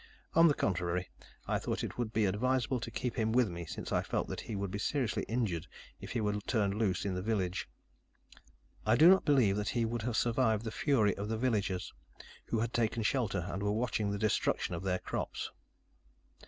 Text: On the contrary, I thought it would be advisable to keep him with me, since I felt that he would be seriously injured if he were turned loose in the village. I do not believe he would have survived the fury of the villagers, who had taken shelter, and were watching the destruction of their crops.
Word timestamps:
On 0.33 0.47
the 0.47 0.55
contrary, 0.55 1.11
I 1.45 1.59
thought 1.59 1.83
it 1.83 1.99
would 1.99 2.11
be 2.11 2.25
advisable 2.25 2.79
to 2.79 2.89
keep 2.89 3.17
him 3.17 3.31
with 3.31 3.49
me, 3.51 3.65
since 3.67 3.91
I 3.91 4.01
felt 4.01 4.27
that 4.29 4.41
he 4.41 4.55
would 4.55 4.71
be 4.71 4.79
seriously 4.79 5.21
injured 5.27 5.67
if 5.99 6.13
he 6.13 6.21
were 6.21 6.33
turned 6.47 6.73
loose 6.79 7.05
in 7.05 7.13
the 7.13 7.21
village. 7.21 7.69
I 8.83 8.95
do 8.95 9.07
not 9.07 9.25
believe 9.25 9.59
he 9.67 9.85
would 9.85 10.01
have 10.01 10.17
survived 10.17 10.63
the 10.63 10.71
fury 10.71 11.15
of 11.17 11.29
the 11.29 11.37
villagers, 11.37 11.93
who 12.45 12.61
had 12.61 12.73
taken 12.73 13.03
shelter, 13.03 13.47
and 13.47 13.61
were 13.61 13.71
watching 13.73 14.09
the 14.09 14.17
destruction 14.17 14.73
of 14.73 14.81
their 14.81 14.97
crops. 14.97 15.51